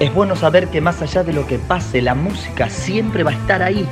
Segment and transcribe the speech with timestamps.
[0.00, 3.34] Es bueno saber que más allá de lo que pase, la música siempre va a
[3.34, 3.84] estar ahí,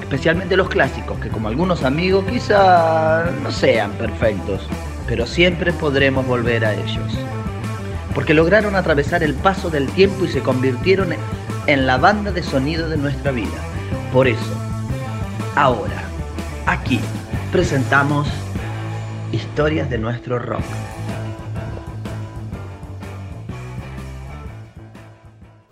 [0.00, 4.62] especialmente los clásicos, que como algunos amigos quizá no sean perfectos,
[5.08, 7.12] pero siempre podremos volver a ellos.
[8.14, 11.08] Porque lograron atravesar el paso del tiempo y se convirtieron
[11.66, 13.58] en la banda de sonido de nuestra vida.
[14.12, 14.54] Por eso,
[15.56, 16.04] ahora,
[16.66, 17.00] aquí,
[17.50, 18.28] presentamos
[19.32, 20.62] historias de nuestro rock.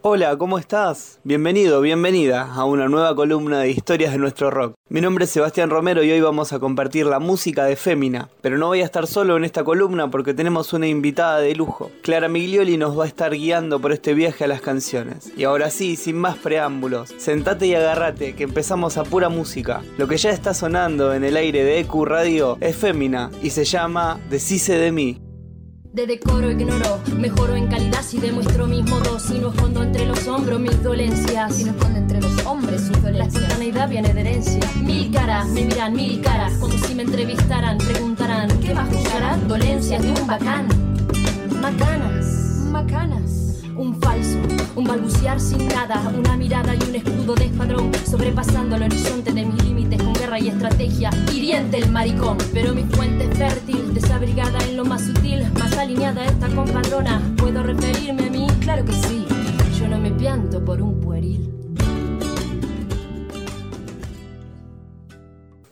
[0.09, 1.19] Hola, ¿cómo estás?
[1.25, 4.75] Bienvenido, bienvenida a una nueva columna de historias de nuestro rock.
[4.89, 8.57] Mi nombre es Sebastián Romero y hoy vamos a compartir la música de Fémina, pero
[8.57, 11.91] no voy a estar solo en esta columna porque tenemos una invitada de lujo.
[12.05, 15.33] Clara Miglioli nos va a estar guiando por este viaje a las canciones.
[15.37, 19.83] Y ahora sí, sin más preámbulos, sentate y agárrate que empezamos a pura música.
[19.99, 23.65] Lo que ya está sonando en el aire de EQ Radio es Fémina y se
[23.65, 25.26] llama Decise de mí.
[25.97, 29.23] De decoro ignoro, mejoro en calidad si demuestro mis modos.
[29.23, 31.55] Si no escondo entre los hombros mis dolencias.
[31.57, 33.17] Si no escondo entre los hombres sus dolencias.
[33.17, 34.61] La espontaneidad viene de herencia.
[34.83, 36.53] Mil caras, me miran mil caras.
[36.61, 39.49] Cuando si me entrevistaran, preguntarán: ¿Qué más buscarán?
[39.49, 40.69] Dolencias de un bacán.
[41.63, 42.27] Macanas,
[42.71, 43.46] macanas.
[43.79, 44.39] Un falso,
[44.75, 49.45] un balbucear sin nada, una mirada y un escudo de espadrón, sobrepasando el horizonte de
[49.45, 54.59] mis límites con guerra y estrategia, hiriente el maricón, pero mi fuente es fértil, desabrigada
[54.65, 57.21] en lo más sutil, más alineada esta compadrona,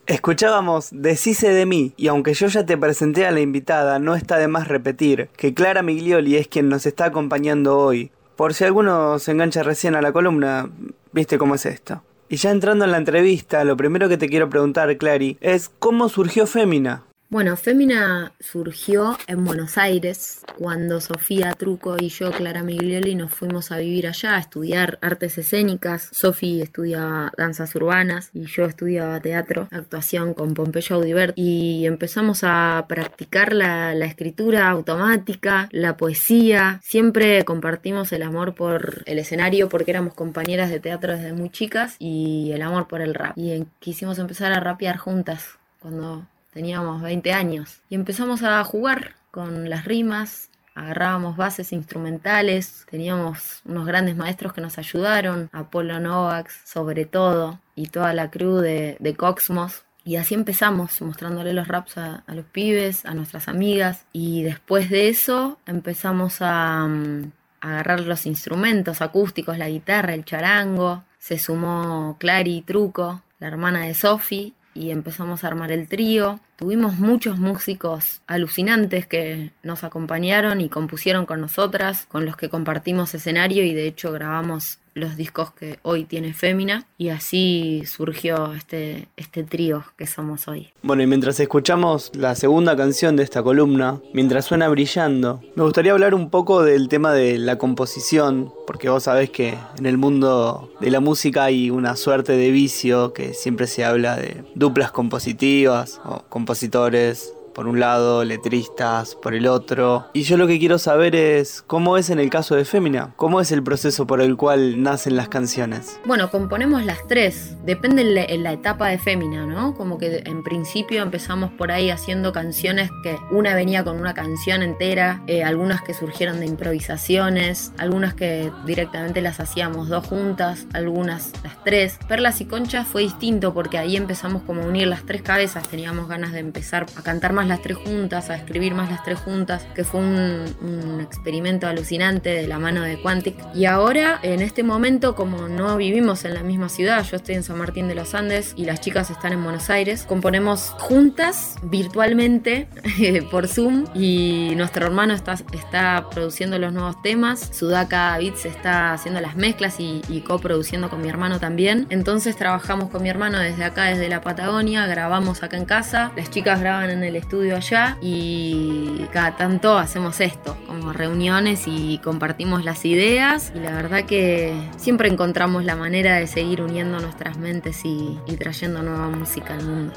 [0.07, 4.37] Escuchábamos Decise de mí, y aunque yo ya te presenté a la invitada, no está
[4.37, 8.11] de más repetir que Clara Miglioli es quien nos está acompañando hoy.
[8.37, 10.69] Por si alguno se engancha recién a la columna,
[11.13, 12.03] viste cómo es esto.
[12.29, 16.11] Y ya entrando en la entrevista, lo primero que te quiero preguntar, Clary, es ¿cómo
[16.11, 17.05] surgió Fémina?
[17.35, 23.73] Bueno, Fémina surgió en Buenos Aires cuando Sofía Truco y yo, Clara Miglioli, nos fuimos
[23.73, 26.11] a vivir allá a estudiar artes escénicas.
[26.13, 32.85] Sofía estudiaba danzas urbanas y yo estudiaba teatro, actuación con Pompeyo Audibert y empezamos a
[32.87, 36.79] practicar la, escritura automática, la poesía.
[36.85, 41.97] Siempre compartimos el amor por el escenario porque éramos compañeras de teatro desde muy chicas
[41.99, 43.37] y el amor por el rap.
[43.37, 49.69] Y quisimos empezar a rapear juntas cuando teníamos 20 años y empezamos a jugar con
[49.69, 57.05] las rimas, agarrábamos bases instrumentales, teníamos unos grandes maestros que nos ayudaron, Apolo Novax sobre
[57.05, 59.83] todo, y toda la crew de, de Coxmos.
[60.05, 64.05] Y así empezamos, mostrándole los raps a, a, los pibes, a nuestras amigas.
[64.13, 67.31] Y después de eso empezamos a, um,
[67.65, 71.05] agarrar los instrumentos acústicos, la guitarra, el charango.
[71.19, 76.41] Se sumó Clary Truco, la hermana de Sophie, y empezamos a armar el trío.
[76.57, 83.15] Tuvimos muchos músicos alucinantes que nos acompañaron y compusieron con nosotras, con los que compartimos
[83.15, 89.09] escenario y de hecho grabamos los discos que hoy tiene Fémina y así surgió este,
[89.17, 90.71] este trío que somos hoy.
[90.83, 95.93] Bueno, y mientras escuchamos la segunda canción de esta columna, mientras suena brillando, me gustaría
[95.93, 100.73] hablar un poco del tema de la composición, porque vos sabés que en el mundo
[100.81, 106.01] de la música hay una suerte de vicio que siempre se habla de duplas compositivas
[106.05, 110.07] o compositores por un lado, letristas por el otro.
[110.13, 113.41] Y yo lo que quiero saber es cómo es en el caso de Fémina, cómo
[113.41, 115.99] es el proceso por el cual nacen las canciones.
[116.05, 119.75] Bueno, componemos las tres, depende en la, etapa de Fémina, ¿no?
[119.75, 124.63] Como que en principio empezamos por ahí haciendo canciones que una venía con una canción
[124.63, 131.33] entera, eh, algunas que surgieron de improvisaciones, algunas que directamente las hacíamos dos juntas, algunas
[131.43, 131.99] las tres.
[132.09, 136.09] Perlas y Conchas fue distinto porque ahí empezamos como a unir las tres cabezas, teníamos
[136.09, 139.67] ganas de empezar a cantar más las tres juntas, a escribir más las tres juntas,
[139.75, 143.37] que fue un, un, experimento alucinante de la mano de Quantic.
[143.55, 147.43] Y ahora, en este momento, como no vivimos en la misma ciudad, yo estoy en
[147.43, 152.69] San Martín de los Andes y las chicas están en Buenos Aires, componemos juntas, virtualmente,
[153.31, 159.21] por Zoom, y nuestro hermano está, está produciendo los nuevos temas, Sudaka Beats está haciendo
[159.21, 161.87] las mezclas y, y coproduciendo con mi hermano también.
[161.91, 166.31] Entonces trabajamos con mi hermano desde acá, desde la Patagonia, grabamos acá en casa, las
[166.31, 172.65] chicas graban en el estudio allá y cada tanto hacemos esto, como reuniones y compartimos
[172.65, 177.83] las ideas y la verdad que siempre encontramos la manera de seguir uniendo nuestras mentes
[177.85, 179.93] y trayendo nueva música al mundo.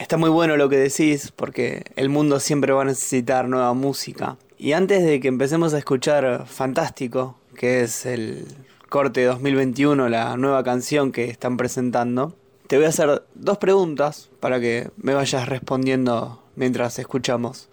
[0.00, 4.38] Está muy bueno lo que decís porque el mundo siempre va a necesitar nueva música.
[4.56, 8.46] Y antes de que empecemos a escuchar Fantástico, que es el
[8.88, 12.34] corte 2021, la nueva canción que están presentando,
[12.70, 17.68] te voy a hacer dos preguntas para que me vayas respondiendo mientras escuchamos.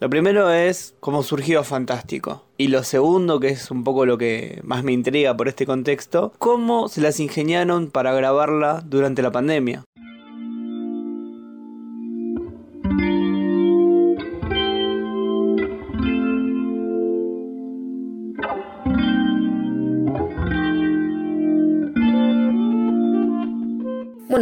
[0.00, 2.46] Lo primero es cómo surgió Fantástico.
[2.56, 6.32] Y lo segundo, que es un poco lo que más me intriga por este contexto,
[6.38, 9.84] cómo se las ingeniaron para grabarla durante la pandemia.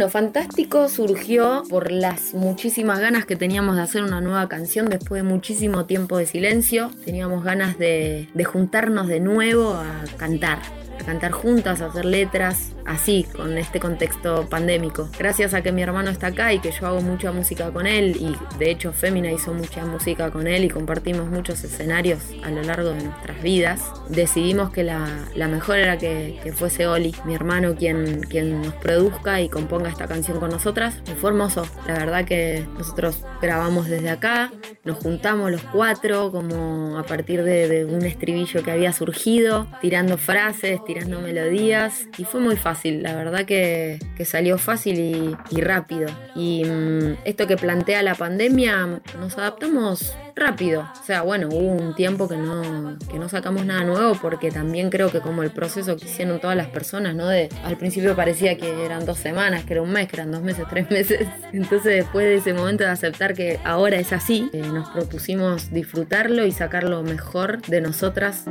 [0.07, 5.21] Bueno, Fantástico surgió por las muchísimas ganas que teníamos de hacer una nueva canción después
[5.21, 6.91] de muchísimo tiempo de silencio.
[7.03, 10.59] Teníamos ganas de juntarnos de nuevo a cantar
[10.99, 15.09] a cantar juntas, a hacer letras, así, con este contexto pandémico.
[15.19, 18.17] Gracias a que mi hermano está acá y que yo hago mucha música con él,
[18.19, 22.63] y de hecho Fémina hizo mucha música con él y compartimos muchos escenarios a lo
[22.63, 28.21] largo de nuestras vidas, decidimos que la, mejor era que, fuese Oli, mi hermano, quien,
[28.21, 30.95] quien nos produzca y componga esta canción con nosotras.
[31.07, 34.51] Y fue hermoso, la verdad que nosotros grabamos desde acá,
[34.83, 40.83] nos juntamos los cuatro como a partir de un estribillo que había surgido, tirando frases,
[40.85, 46.09] tirando melodías y fue muy fácil, la verdad que, salió fácil y, rápido.
[46.35, 50.81] Y mm, esto que plantea la pandemia, nos adaptamos rápido.
[50.81, 54.89] O sea, bueno, hubo un tiempo que no, que no sacamos nada nuevo porque también
[54.89, 57.27] creo que como el proceso que hicieron todas las personas, ¿no?
[57.27, 60.41] De, al principio parecía que eran dos semanas, que era un mes, que eran dos
[60.41, 61.27] meses, tres meses.
[61.53, 66.45] Entonces después de ese momento de aceptar que ahora es así, eh, nos propusimos disfrutarlo
[66.45, 68.45] y sacar lo mejor de nosotras.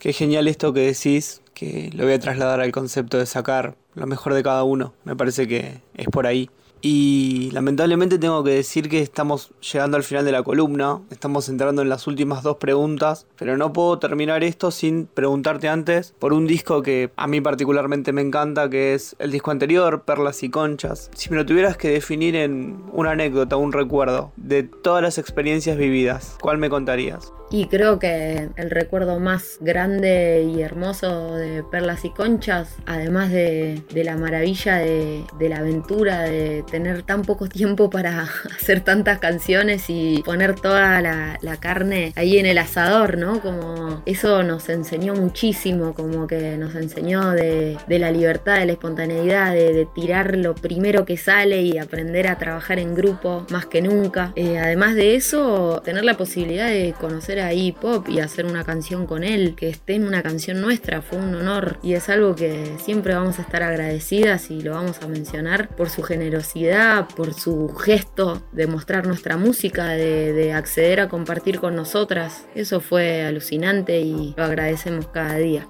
[0.00, 4.06] Qué genial esto que decís, que lo voy a trasladar al concepto de sacar lo
[4.06, 4.94] mejor de cada uno.
[5.04, 6.48] Me parece que es por ahí.
[6.80, 11.82] Y lamentablemente tengo que decir que estamos llegando al final de la columna, estamos entrando
[11.82, 16.46] en las últimas dos preguntas, pero no puedo terminar esto sin preguntarte antes por un
[16.46, 21.10] disco que a mí particularmente me encanta, que es el disco anterior, Perlas y Conchas.
[21.12, 25.76] Si me lo tuvieras que definir en una anécdota, un recuerdo de todas las experiencias
[25.76, 27.34] vividas, ¿cuál me contarías?
[27.52, 33.82] Y creo que el recuerdo más grande y hermoso de Perlas y Conchas, además de,
[33.92, 38.22] la maravilla de, la aventura de tener tan poco tiempo para
[38.56, 43.40] hacer tantas canciones y poner toda la, carne ahí en el asador, ¿no?
[43.40, 49.52] Como eso nos enseñó muchísimo, como que nos enseñó de, la libertad, de la espontaneidad,
[49.52, 54.32] de, tirar lo primero que sale y aprender a trabajar en grupo más que nunca.
[54.36, 59.06] Eh, además de eso, tener la posibilidad de conocer ahí pop y hacer una canción
[59.06, 62.76] con él, que esté en una canción nuestra, fue un honor y es algo que
[62.78, 67.68] siempre vamos a estar agradecidas y lo vamos a mencionar por su generosidad, por su
[67.74, 72.46] gesto de mostrar nuestra música, de, de acceder a compartir con nosotras.
[72.54, 75.66] Eso fue alucinante y lo agradecemos cada día.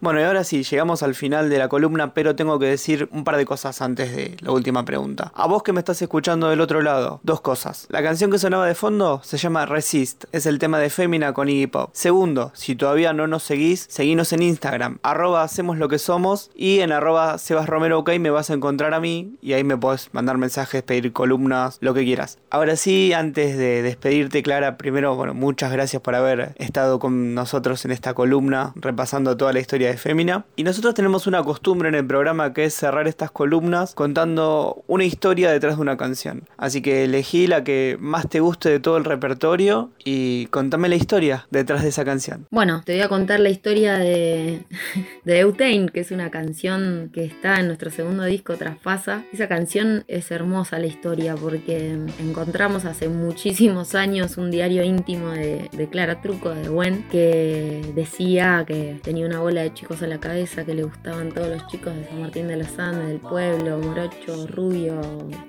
[0.00, 3.24] Bueno, y ahora sí, llegamos al final de la columna, pero tengo que decir un
[3.24, 5.30] par de cosas antes de la última pregunta.
[5.34, 7.86] A vos que me estás escuchando del otro lado, dos cosas.
[7.90, 11.48] La canción que sonaba de fondo se llama Resist, es el tema de Fémina con
[11.48, 11.90] Iggy Pop.
[11.92, 17.38] Segundo, si todavía no nos seguís, seguinos en Instagram, arroba hacemos somos y en arroba
[17.38, 21.12] Sebas Romero me vas a encontrar a mí y ahí me podés mandar mensajes, pedir
[21.12, 22.38] columnas, lo que quieras.
[22.50, 27.84] Ahora sí, antes de despedirte, Clara, primero, bueno, muchas gracias por haber estado con nosotros
[27.84, 30.44] en esta columna, repasando toda la historia de Fémina.
[30.56, 35.04] Y nosotros tenemos una costumbre en el programa que es cerrar estas columnas contando una
[35.04, 36.44] historia detrás de una canción.
[36.56, 40.96] Así que elegí la que más te guste de todo el repertorio y contame la
[40.96, 42.46] historia detrás de esa canción.
[42.50, 44.64] Bueno, te voy a contar la historia de,
[45.24, 49.24] de Eutain, que es una canción que está en nuestro segundo disco Traspasa.
[49.32, 55.68] Esa canción es hermosa la historia porque encontramos hace muchísimos años un diario íntimo de,
[55.90, 60.66] Clara Truco, de Gwen, que decía que tenía una bola de chicos a la cabeza
[60.66, 64.46] que le gustaban todos los chicos de San Martín de los Andes, del pueblo, morocho,
[64.48, 65.00] rubio,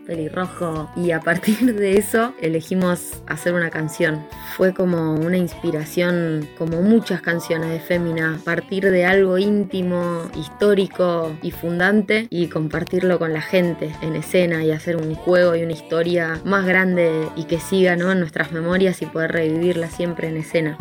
[0.08, 0.90] pelirrojo.
[0.96, 4.26] Y a partir de eso elegimos hacer una canción.
[4.56, 11.52] Fue como una inspiración, como muchas canciones de Fémina, partir de algo íntimo, histórico y
[11.52, 16.40] fundante y compartirlo con la gente en escena y hacer un juego y una historia
[16.46, 18.14] más grande y que siga ¿no?
[18.14, 20.78] en nuestras memorias y poder revivirla siempre en escena.